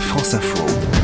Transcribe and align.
France 0.00 0.34
Info. 0.34 0.95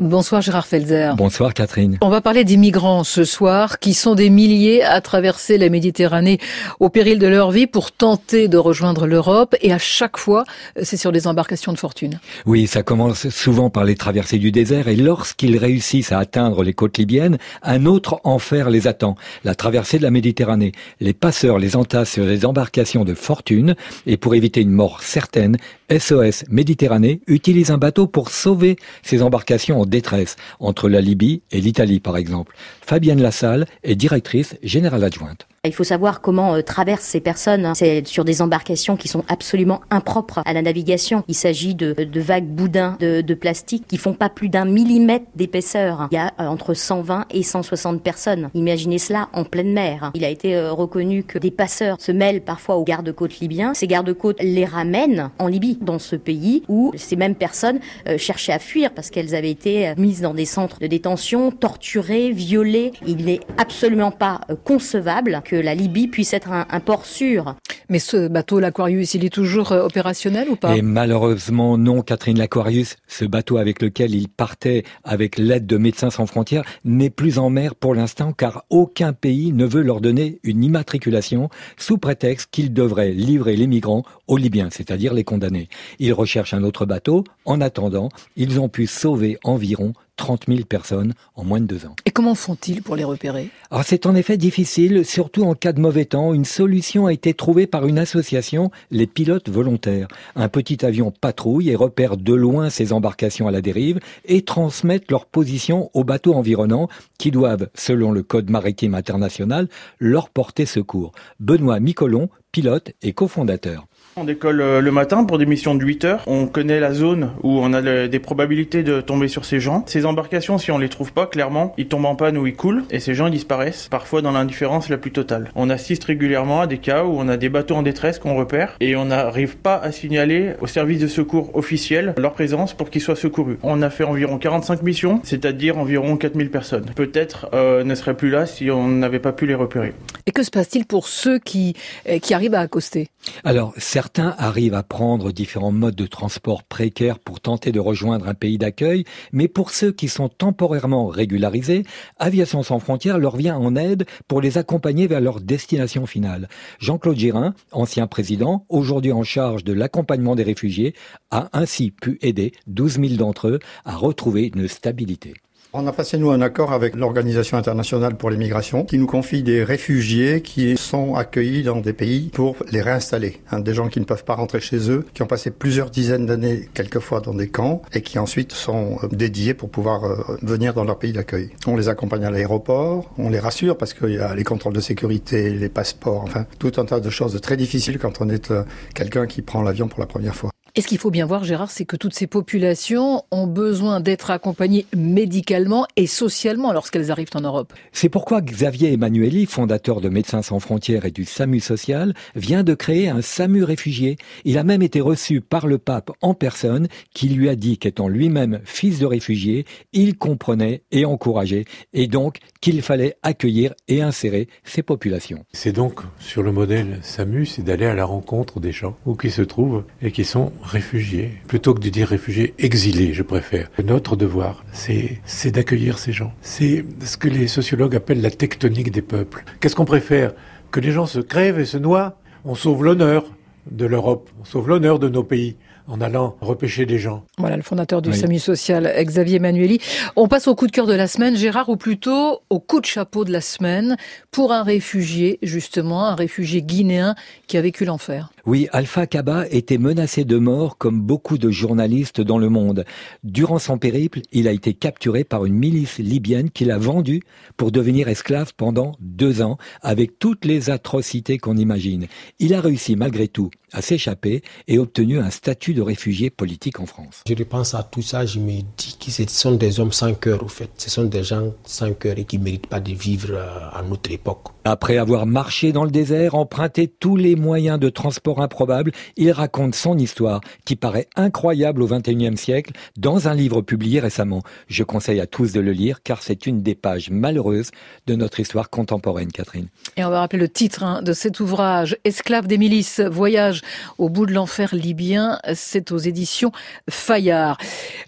Bonsoir 0.00 0.40
Gérard 0.40 0.66
Felzer. 0.66 1.14
Bonsoir 1.14 1.52
Catherine. 1.52 1.98
On 2.00 2.08
va 2.08 2.22
parler 2.22 2.42
des 2.42 2.56
migrants 2.56 3.04
ce 3.04 3.24
soir 3.24 3.78
qui 3.78 3.92
sont 3.92 4.14
des 4.14 4.30
milliers 4.30 4.82
à 4.82 5.02
traverser 5.02 5.58
la 5.58 5.68
Méditerranée 5.68 6.38
au 6.78 6.88
péril 6.88 7.18
de 7.18 7.26
leur 7.26 7.50
vie 7.50 7.66
pour 7.66 7.92
tenter 7.92 8.48
de 8.48 8.56
rejoindre 8.56 9.06
l'Europe 9.06 9.54
et 9.60 9.74
à 9.74 9.78
chaque 9.78 10.16
fois 10.16 10.44
c'est 10.82 10.96
sur 10.96 11.12
des 11.12 11.26
embarcations 11.26 11.74
de 11.74 11.78
fortune. 11.78 12.18
Oui, 12.46 12.66
ça 12.66 12.82
commence 12.82 13.28
souvent 13.28 13.68
par 13.68 13.84
les 13.84 13.94
traversées 13.94 14.38
du 14.38 14.50
désert 14.50 14.88
et 14.88 14.96
lorsqu'ils 14.96 15.58
réussissent 15.58 16.12
à 16.12 16.18
atteindre 16.18 16.62
les 16.62 16.72
côtes 16.72 16.96
libyennes, 16.96 17.36
un 17.62 17.84
autre 17.84 18.22
enfer 18.24 18.70
les 18.70 18.86
attend, 18.86 19.16
la 19.44 19.54
traversée 19.54 19.98
de 19.98 20.04
la 20.04 20.10
Méditerranée. 20.10 20.72
Les 21.00 21.12
passeurs 21.12 21.58
les 21.58 21.76
entassent 21.76 22.12
sur 22.12 22.24
des 22.24 22.46
embarcations 22.46 23.04
de 23.04 23.12
fortune 23.12 23.76
et 24.06 24.16
pour 24.16 24.34
éviter 24.34 24.62
une 24.62 24.72
mort 24.72 25.02
certaine, 25.02 25.58
SOS 25.90 26.44
Méditerranée 26.48 27.20
utilise 27.26 27.70
un 27.70 27.78
bateau 27.78 28.06
pour 28.06 28.30
sauver 28.30 28.76
ces 29.02 29.22
embarcations 29.22 29.80
en 29.80 29.86
détresse, 29.86 30.36
entre 30.60 30.88
la 30.88 31.00
Libye 31.00 31.42
et 31.50 31.60
l'Italie 31.60 32.00
par 32.00 32.16
exemple. 32.16 32.54
Fabienne 32.80 33.20
Lassalle 33.20 33.66
est 33.82 33.96
directrice 33.96 34.56
générale 34.62 35.04
adjointe. 35.04 35.48
Il 35.66 35.74
faut 35.74 35.84
savoir 35.84 36.22
comment 36.22 36.54
euh, 36.54 36.62
traversent 36.62 37.02
ces 37.02 37.20
personnes. 37.20 37.66
Hein. 37.66 37.74
C'est 37.74 38.06
sur 38.06 38.24
des 38.24 38.40
embarcations 38.40 38.96
qui 38.96 39.08
sont 39.08 39.24
absolument 39.28 39.82
impropres 39.90 40.40
à 40.46 40.54
la 40.54 40.62
navigation. 40.62 41.22
Il 41.28 41.34
s'agit 41.34 41.74
de, 41.74 41.92
de, 41.92 42.20
vagues 42.20 42.46
boudins 42.46 42.96
de, 42.98 43.20
de, 43.20 43.34
plastique 43.34 43.84
qui 43.86 43.98
font 43.98 44.14
pas 44.14 44.30
plus 44.30 44.48
d'un 44.48 44.64
millimètre 44.64 45.26
d'épaisseur. 45.34 46.08
Il 46.12 46.14
y 46.14 46.18
a 46.18 46.32
euh, 46.40 46.46
entre 46.46 46.72
120 46.72 47.26
et 47.28 47.42
160 47.42 48.02
personnes. 48.02 48.48
Imaginez 48.54 48.96
cela 48.96 49.28
en 49.34 49.44
pleine 49.44 49.74
mer. 49.74 50.12
Il 50.14 50.24
a 50.24 50.30
été 50.30 50.56
euh, 50.56 50.72
reconnu 50.72 51.24
que 51.24 51.38
des 51.38 51.50
passeurs 51.50 52.00
se 52.00 52.10
mêlent 52.10 52.40
parfois 52.40 52.76
aux 52.76 52.84
gardes-côtes 52.84 53.40
libyens. 53.40 53.74
Ces 53.74 53.86
gardes-côtes 53.86 54.42
les 54.42 54.64
ramènent 54.64 55.28
en 55.38 55.46
Libye, 55.46 55.76
dans 55.82 55.98
ce 55.98 56.16
pays 56.16 56.62
où 56.68 56.90
ces 56.96 57.16
mêmes 57.16 57.34
personnes 57.34 57.80
cherchaient 58.16 58.52
à 58.52 58.58
fuir 58.58 58.94
parce 58.94 59.10
qu'elles 59.10 59.34
avaient 59.34 59.50
été 59.50 59.92
mises 59.98 60.22
dans 60.22 60.32
des 60.32 60.46
centres 60.46 60.78
de 60.78 60.86
détention, 60.86 61.50
torturées, 61.50 62.30
violées. 62.30 62.92
Il 63.06 63.26
n'est 63.26 63.40
absolument 63.58 64.10
pas 64.10 64.40
concevable 64.64 65.42
que 65.50 65.56
la 65.56 65.74
Libye 65.74 66.06
puisse 66.06 66.32
être 66.32 66.52
un, 66.52 66.80
port 66.80 67.04
sûr. 67.04 67.56
Mais 67.88 67.98
ce 67.98 68.28
bateau, 68.28 68.60
l'Aquarius, 68.60 69.14
il 69.14 69.24
est 69.24 69.34
toujours 69.34 69.72
euh, 69.72 69.82
opérationnel 69.82 70.48
ou 70.48 70.54
pas? 70.54 70.76
Et 70.76 70.82
malheureusement 70.82 71.76
non, 71.76 72.02
Catherine 72.02 72.38
l'Aquarius, 72.38 72.94
ce 73.08 73.24
bateau 73.24 73.56
avec 73.56 73.82
lequel 73.82 74.14
il 74.14 74.28
partait 74.28 74.84
avec 75.02 75.38
l'aide 75.38 75.66
de 75.66 75.76
Médecins 75.76 76.10
sans 76.10 76.26
frontières, 76.26 76.62
n'est 76.84 77.10
plus 77.10 77.40
en 77.40 77.50
mer 77.50 77.74
pour 77.74 77.96
l'instant 77.96 78.32
car 78.32 78.64
aucun 78.70 79.12
pays 79.12 79.52
ne 79.52 79.64
veut 79.66 79.82
leur 79.82 80.00
donner 80.00 80.38
une 80.44 80.62
immatriculation 80.62 81.48
sous 81.76 81.98
prétexte 81.98 82.48
qu'ils 82.52 82.72
devraient 82.72 83.10
livrer 83.10 83.56
les 83.56 83.66
migrants 83.66 84.04
aux 84.28 84.36
Libyens, 84.36 84.68
c'est-à-dire 84.70 85.14
les 85.14 85.24
condamnés. 85.24 85.68
Ils 85.98 86.12
recherchent 86.12 86.54
un 86.54 86.62
autre 86.62 86.86
bateau. 86.86 87.24
En 87.50 87.60
attendant, 87.60 88.10
ils 88.36 88.60
ont 88.60 88.68
pu 88.68 88.86
sauver 88.86 89.36
environ 89.42 89.92
30 90.14 90.44
000 90.46 90.60
personnes 90.68 91.14
en 91.34 91.42
moins 91.42 91.58
de 91.58 91.66
deux 91.66 91.84
ans. 91.84 91.96
Et 92.06 92.12
comment 92.12 92.36
font-ils 92.36 92.80
pour 92.80 92.94
les 92.94 93.02
repérer? 93.02 93.48
Alors 93.72 93.82
c'est 93.84 94.06
en 94.06 94.14
effet 94.14 94.36
difficile, 94.36 95.04
surtout 95.04 95.42
en 95.42 95.56
cas 95.56 95.72
de 95.72 95.80
mauvais 95.80 96.04
temps. 96.04 96.32
Une 96.32 96.44
solution 96.44 97.06
a 97.06 97.12
été 97.12 97.34
trouvée 97.34 97.66
par 97.66 97.88
une 97.88 97.98
association, 97.98 98.70
les 98.92 99.08
pilotes 99.08 99.48
volontaires. 99.48 100.06
Un 100.36 100.48
petit 100.48 100.86
avion 100.86 101.10
patrouille 101.10 101.70
et 101.70 101.74
repère 101.74 102.16
de 102.16 102.34
loin 102.34 102.70
ces 102.70 102.92
embarcations 102.92 103.48
à 103.48 103.50
la 103.50 103.62
dérive 103.62 103.98
et 104.24 104.42
transmettent 104.42 105.10
leur 105.10 105.26
position 105.26 105.90
aux 105.92 106.04
bateaux 106.04 106.34
environnants 106.34 106.88
qui 107.18 107.32
doivent, 107.32 107.68
selon 107.74 108.12
le 108.12 108.22
Code 108.22 108.48
maritime 108.48 108.94
international, 108.94 109.66
leur 109.98 110.30
porter 110.30 110.66
secours. 110.66 111.10
Benoît 111.40 111.80
Micolon, 111.80 112.28
pilote 112.52 112.92
et 113.02 113.12
cofondateur. 113.12 113.88
On 114.16 114.24
décolle 114.24 114.60
euh, 114.60 114.80
le 114.80 114.90
matin 114.90 115.24
pour 115.24 115.38
des 115.38 115.46
missions 115.46 115.76
de 115.76 115.84
8 115.84 116.04
heures. 116.04 116.24
On 116.26 116.48
connaît 116.48 116.80
la 116.80 116.92
zone 116.92 117.30
où 117.44 117.60
on 117.60 117.72
a 117.72 118.08
des 118.08 118.18
probabilités 118.18 118.82
de 118.82 119.00
tomber 119.00 119.28
sur 119.28 119.44
ces 119.44 119.60
gens. 119.60 119.84
Ces 119.86 120.04
embarcations, 120.04 120.58
si 120.58 120.72
on 120.72 120.78
les 120.78 120.88
trouve 120.88 121.12
pas, 121.12 121.26
clairement, 121.26 121.74
ils 121.78 121.86
tombent 121.86 122.06
en 122.06 122.16
panne 122.16 122.36
ou 122.36 122.44
ils 122.46 122.56
coulent 122.56 122.82
et 122.90 122.98
ces 122.98 123.14
gens 123.14 123.28
disparaissent, 123.28 123.86
parfois 123.88 124.20
dans 124.20 124.32
l'indifférence 124.32 124.88
la 124.88 124.98
plus 124.98 125.12
totale. 125.12 125.52
On 125.54 125.70
assiste 125.70 126.02
régulièrement 126.04 126.62
à 126.62 126.66
des 126.66 126.78
cas 126.78 127.04
où 127.04 127.14
on 127.18 127.28
a 127.28 127.36
des 127.36 127.48
bateaux 127.48 127.76
en 127.76 127.82
détresse 127.82 128.18
qu'on 128.18 128.34
repère 128.34 128.76
et 128.80 128.96
on 128.96 129.04
n'arrive 129.06 129.56
pas 129.56 129.76
à 129.76 129.92
signaler 129.92 130.54
au 130.60 130.66
service 130.66 130.98
de 130.98 131.06
secours 131.06 131.54
officiel 131.54 132.14
leur 132.18 132.32
présence 132.32 132.74
pour 132.74 132.90
qu'ils 132.90 133.02
soient 133.02 133.16
secourus. 133.16 133.58
On 133.62 133.80
a 133.80 133.90
fait 133.90 134.04
environ 134.04 134.38
45 134.38 134.82
missions, 134.82 135.20
c'est-à-dire 135.22 135.78
environ 135.78 136.16
4000 136.16 136.50
personnes. 136.50 136.86
Peut-être 136.96 137.48
euh, 137.54 137.84
ne 137.84 137.94
seraient 137.94 138.16
plus 138.16 138.30
là 138.30 138.46
si 138.46 138.72
on 138.72 138.88
n'avait 138.88 139.20
pas 139.20 139.32
pu 139.32 139.46
les 139.46 139.54
repérer. 139.54 139.94
Et 140.26 140.32
que 140.32 140.42
se 140.42 140.50
passe-t-il 140.50 140.84
pour 140.84 141.06
ceux 141.06 141.38
qui, 141.38 141.76
euh, 142.08 142.18
qui 142.18 142.34
arrivent 142.34 142.54
à 142.54 142.60
accoster? 142.60 143.08
Alors, 143.44 143.74
Certains 144.00 144.34
arrivent 144.38 144.72
à 144.72 144.82
prendre 144.82 145.30
différents 145.30 145.72
modes 145.72 145.94
de 145.94 146.06
transport 146.06 146.62
précaires 146.62 147.18
pour 147.18 147.38
tenter 147.38 147.70
de 147.70 147.80
rejoindre 147.80 148.28
un 148.28 148.32
pays 148.32 148.56
d'accueil, 148.56 149.04
mais 149.30 149.46
pour 149.46 149.72
ceux 149.72 149.92
qui 149.92 150.08
sont 150.08 150.30
temporairement 150.30 151.08
régularisés, 151.08 151.84
Aviation 152.16 152.62
sans 152.62 152.78
frontières 152.78 153.18
leur 153.18 153.36
vient 153.36 153.58
en 153.58 153.76
aide 153.76 154.06
pour 154.26 154.40
les 154.40 154.56
accompagner 154.56 155.06
vers 155.06 155.20
leur 155.20 155.42
destination 155.42 156.06
finale. 156.06 156.48
Jean-Claude 156.78 157.18
Girin, 157.18 157.54
ancien 157.72 158.06
président, 158.06 158.64
aujourd'hui 158.70 159.12
en 159.12 159.22
charge 159.22 159.64
de 159.64 159.74
l'accompagnement 159.74 160.34
des 160.34 160.44
réfugiés, 160.44 160.94
a 161.30 161.50
ainsi 161.52 161.90
pu 161.90 162.18
aider 162.22 162.52
12 162.68 163.00
000 163.00 163.14
d'entre 163.16 163.48
eux 163.48 163.58
à 163.84 163.96
retrouver 163.96 164.50
une 164.54 164.66
stabilité. 164.66 165.34
On 165.72 165.86
a 165.86 165.92
passé, 165.92 166.18
nous, 166.18 166.32
un 166.32 166.40
accord 166.40 166.72
avec 166.72 166.96
l'Organisation 166.96 167.56
internationale 167.56 168.16
pour 168.16 168.28
les 168.28 168.36
migrations 168.36 168.84
qui 168.84 168.98
nous 168.98 169.06
confie 169.06 169.44
des 169.44 169.62
réfugiés 169.62 170.42
qui 170.42 170.76
sont 170.76 171.14
accueillis 171.14 171.62
dans 171.62 171.76
des 171.76 171.92
pays 171.92 172.28
pour 172.32 172.56
les 172.72 172.82
réinstaller. 172.82 173.40
Hein, 173.52 173.60
des 173.60 173.72
gens 173.72 173.86
qui 173.86 174.00
ne 174.00 174.04
peuvent 174.04 174.24
pas 174.24 174.34
rentrer 174.34 174.58
chez 174.58 174.90
eux, 174.90 175.06
qui 175.14 175.22
ont 175.22 175.28
passé 175.28 175.52
plusieurs 175.52 175.90
dizaines 175.90 176.26
d'années, 176.26 176.68
quelquefois, 176.74 177.20
dans 177.20 177.34
des 177.34 177.46
camps 177.46 177.82
et 177.92 178.02
qui 178.02 178.18
ensuite 178.18 178.50
sont 178.50 178.98
euh, 179.04 179.08
dédiés 179.12 179.54
pour 179.54 179.70
pouvoir 179.70 180.02
euh, 180.02 180.36
venir 180.42 180.74
dans 180.74 180.82
leur 180.82 180.98
pays 180.98 181.12
d'accueil. 181.12 181.50
On 181.68 181.76
les 181.76 181.88
accompagne 181.88 182.24
à 182.24 182.32
l'aéroport, 182.32 183.08
on 183.16 183.30
les 183.30 183.38
rassure 183.38 183.78
parce 183.78 183.94
qu'il 183.94 184.14
y 184.14 184.18
a 184.18 184.34
les 184.34 184.42
contrôles 184.42 184.74
de 184.74 184.80
sécurité, 184.80 185.50
les 185.50 185.68
passeports, 185.68 186.24
enfin, 186.24 186.46
tout 186.58 186.72
un 186.78 186.84
tas 186.84 186.98
de 186.98 187.10
choses 187.10 187.40
très 187.40 187.56
difficiles 187.56 188.00
quand 188.00 188.20
on 188.20 188.28
est 188.28 188.50
euh, 188.50 188.64
quelqu'un 188.92 189.28
qui 189.28 189.40
prend 189.40 189.62
l'avion 189.62 189.86
pour 189.86 190.00
la 190.00 190.06
première 190.06 190.34
fois. 190.34 190.50
Et 190.80 190.82
ce 190.82 190.88
qu'il 190.88 190.96
faut 190.96 191.10
bien 191.10 191.26
voir, 191.26 191.44
Gérard, 191.44 191.70
c'est 191.70 191.84
que 191.84 191.96
toutes 191.96 192.14
ces 192.14 192.26
populations 192.26 193.22
ont 193.30 193.46
besoin 193.46 194.00
d'être 194.00 194.30
accompagnées 194.30 194.86
médicalement 194.96 195.86
et 195.96 196.06
socialement 196.06 196.72
lorsqu'elles 196.72 197.10
arrivent 197.10 197.28
en 197.34 197.42
Europe. 197.42 197.74
C'est 197.92 198.08
pourquoi 198.08 198.40
Xavier 198.40 198.94
Emmanueli, 198.94 199.44
fondateur 199.44 200.00
de 200.00 200.08
Médecins 200.08 200.40
sans 200.40 200.58
frontières 200.58 201.04
et 201.04 201.10
du 201.10 201.26
SAMU 201.26 201.60
social, 201.60 202.14
vient 202.34 202.62
de 202.62 202.72
créer 202.72 203.10
un 203.10 203.20
SAMU 203.20 203.62
réfugié. 203.62 204.16
Il 204.46 204.56
a 204.56 204.64
même 204.64 204.80
été 204.80 205.02
reçu 205.02 205.42
par 205.42 205.66
le 205.66 205.76
pape 205.76 206.12
en 206.22 206.32
personne, 206.32 206.88
qui 207.12 207.28
lui 207.28 207.50
a 207.50 207.56
dit 207.56 207.76
qu'étant 207.76 208.08
lui-même 208.08 208.60
fils 208.64 209.00
de 209.00 209.04
réfugié, 209.04 209.66
il 209.92 210.16
comprenait 210.16 210.84
et 210.92 211.04
encourageait, 211.04 211.66
et 211.92 212.06
donc 212.06 212.38
qu'il 212.62 212.80
fallait 212.80 213.16
accueillir 213.22 213.74
et 213.88 214.00
insérer 214.00 214.48
ces 214.64 214.82
populations. 214.82 215.44
C'est 215.52 215.72
donc 215.72 216.00
sur 216.18 216.42
le 216.42 216.52
modèle 216.52 217.00
SAMU, 217.02 217.44
c'est 217.44 217.60
d'aller 217.60 217.84
à 217.84 217.94
la 217.94 218.06
rencontre 218.06 218.60
des 218.60 218.72
gens 218.72 218.96
où 219.04 219.14
qui 219.14 219.30
se 219.30 219.42
trouvent 219.42 219.84
et 220.00 220.10
qui 220.10 220.24
sont 220.24 220.52
réfugiés, 220.70 221.32
plutôt 221.46 221.74
que 221.74 221.80
de 221.80 221.88
dire 221.88 222.08
réfugiés, 222.08 222.54
exilés, 222.58 223.12
je 223.12 223.22
préfère. 223.22 223.68
Notre 223.84 224.16
devoir, 224.16 224.64
c'est, 224.72 225.20
d'accueillir 225.50 225.98
ces 225.98 226.12
gens. 226.12 226.32
C'est 226.42 226.84
ce 227.04 227.16
que 227.16 227.28
les 227.28 227.48
sociologues 227.48 227.96
appellent 227.96 228.22
la 228.22 228.30
tectonique 228.30 228.90
des 228.90 229.02
peuples. 229.02 229.44
Qu'est-ce 229.60 229.76
qu'on 229.76 229.84
préfère? 229.84 230.32
Que 230.70 230.80
les 230.80 230.92
gens 230.92 231.06
se 231.06 231.20
crèvent 231.20 231.58
et 231.58 231.64
se 231.64 231.76
noient? 231.76 232.16
On 232.44 232.54
sauve 232.54 232.84
l'honneur 232.84 233.24
de 233.70 233.84
l'Europe, 233.84 234.30
on 234.40 234.44
sauve 234.44 234.68
l'honneur 234.68 234.98
de 234.98 235.08
nos 235.08 235.24
pays 235.24 235.56
en 235.90 236.00
allant 236.00 236.36
repêcher 236.40 236.86
des 236.86 236.98
gens. 236.98 237.24
Voilà, 237.36 237.56
le 237.56 237.62
fondateur 237.62 238.00
du 238.00 238.12
SAMU 238.12 238.38
social, 238.38 238.92
Xavier 238.98 239.40
Manueli. 239.40 239.80
On 240.14 240.28
passe 240.28 240.46
au 240.46 240.54
coup 240.54 240.66
de 240.66 240.72
cœur 240.72 240.86
de 240.86 240.94
la 240.94 241.08
semaine, 241.08 241.36
Gérard, 241.36 241.68
ou 241.68 241.76
plutôt 241.76 242.42
au 242.48 242.60
coup 242.60 242.80
de 242.80 242.86
chapeau 242.86 243.24
de 243.24 243.32
la 243.32 243.40
semaine 243.40 243.96
pour 244.30 244.52
un 244.52 244.62
réfugié, 244.62 245.38
justement, 245.42 246.06
un 246.06 246.14
réfugié 246.14 246.62
guinéen 246.62 247.16
qui 247.48 247.58
a 247.58 247.60
vécu 247.60 247.84
l'enfer. 247.84 248.30
Oui, 248.46 248.68
Alpha 248.72 249.06
Kaba 249.06 249.46
était 249.50 249.78
menacé 249.78 250.24
de 250.24 250.38
mort 250.38 250.78
comme 250.78 251.00
beaucoup 251.00 251.38
de 251.38 251.50
journalistes 251.50 252.20
dans 252.20 252.38
le 252.38 252.48
monde. 252.48 252.84
Durant 253.22 253.58
son 253.58 253.78
périple, 253.78 254.20
il 254.32 254.48
a 254.48 254.52
été 254.52 254.74
capturé 254.74 255.24
par 255.24 255.44
une 255.44 255.54
milice 255.54 255.98
libyenne 255.98 256.50
qui 256.50 256.64
l'a 256.64 256.78
vendu 256.78 257.22
pour 257.56 257.70
devenir 257.70 258.08
esclave 258.08 258.52
pendant 258.56 258.92
deux 259.00 259.42
ans, 259.42 259.58
avec 259.82 260.18
toutes 260.18 260.44
les 260.44 260.70
atrocités 260.70 261.38
qu'on 261.38 261.56
imagine. 261.56 262.06
Il 262.38 262.54
a 262.54 262.60
réussi 262.60 262.96
malgré 262.96 263.28
tout 263.28 263.50
à 263.72 263.82
s'échapper 263.82 264.42
et 264.68 264.78
obtenu 264.78 265.20
un 265.20 265.30
statut 265.30 265.74
de 265.74 265.82
réfugié 265.82 266.30
politique 266.30 266.80
en 266.80 266.86
France. 266.86 267.22
Je 267.28 267.34
repense 267.34 267.74
à 267.74 267.82
tout 267.82 268.02
ça, 268.02 268.26
je 268.26 268.38
me 268.38 268.62
dis 268.76 268.96
que 268.98 269.10
ce 269.10 269.22
sont 269.28 269.52
des 269.52 269.80
hommes 269.80 269.92
sans 269.92 270.14
cœur, 270.14 270.42
au 270.42 270.48
fait. 270.48 270.70
Ce 270.76 270.90
sont 270.90 271.04
des 271.04 271.22
gens 271.22 271.52
sans 271.64 271.92
cœur 271.92 272.18
et 272.18 272.24
qui 272.24 272.38
ne 272.38 272.44
méritent 272.44 272.66
pas 272.66 272.80
de 272.80 272.92
vivre 272.92 273.30
euh, 273.32 273.70
à 273.72 273.82
notre 273.82 274.10
époque. 274.10 274.48
Après 274.64 274.98
avoir 274.98 275.26
marché 275.26 275.72
dans 275.72 275.84
le 275.84 275.90
désert, 275.90 276.34
emprunté 276.34 276.88
tous 276.88 277.16
les 277.16 277.36
moyens 277.36 277.78
de 277.78 277.88
transport 277.88 278.39
improbable, 278.40 278.92
il 279.16 279.30
raconte 279.32 279.74
son 279.74 279.98
histoire 279.98 280.40
qui 280.64 280.76
paraît 280.76 281.08
incroyable 281.16 281.82
au 281.82 281.86
XXIe 281.86 282.36
siècle 282.36 282.72
dans 282.96 283.28
un 283.28 283.34
livre 283.34 283.62
publié 283.62 284.00
récemment. 284.00 284.42
Je 284.68 284.84
conseille 284.84 285.20
à 285.20 285.26
tous 285.26 285.52
de 285.52 285.60
le 285.60 285.72
lire 285.72 286.02
car 286.02 286.22
c'est 286.22 286.46
une 286.46 286.62
des 286.62 286.74
pages 286.74 287.10
malheureuses 287.10 287.70
de 288.06 288.14
notre 288.14 288.40
histoire 288.40 288.70
contemporaine, 288.70 289.32
Catherine. 289.32 289.68
Et 289.96 290.04
on 290.04 290.10
va 290.10 290.20
rappeler 290.20 290.38
le 290.38 290.48
titre 290.48 290.82
hein, 290.82 291.02
de 291.02 291.12
cet 291.12 291.40
ouvrage, 291.40 291.96
Esclaves 292.04 292.46
des 292.46 292.58
milices, 292.58 293.00
voyage 293.00 293.62
au 293.98 294.08
bout 294.08 294.26
de 294.26 294.32
l'enfer 294.32 294.74
libyen. 294.74 295.38
C'est 295.54 295.92
aux 295.92 295.98
éditions 295.98 296.52
Fayard. 296.88 297.58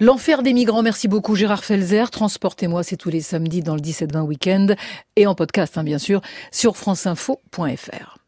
L'enfer 0.01 0.43
des 0.43 0.53
migrants, 0.53 0.83
merci 0.83 1.09
beaucoup 1.09 1.37
Gérard 1.37 1.65
Felzer. 1.65 2.11
Transportez-moi, 2.11 2.83
c'est 2.83 2.97
tous 2.97 3.11
les 3.11 3.21
samedis 3.21 3.63
dans 3.63 3.75
le 3.75 3.81
17-20 3.81 4.21
week-end 4.23 4.67
et 5.17 5.27
en 5.27 5.35
podcast, 5.35 5.79
hein, 5.79 5.85
bien 5.85 5.99
sûr, 5.99 6.21
sur 6.51 6.77
franceinfo.fr. 6.77 8.19